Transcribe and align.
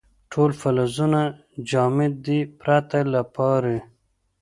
ټول 0.31 0.51
فلزونه 0.61 1.21
جامد 1.69 2.13
دي 2.25 2.39
پرته 2.59 2.97
له 3.13 3.21
پارې. 3.35 3.77